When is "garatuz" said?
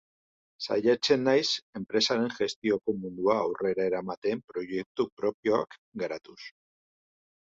6.05-6.39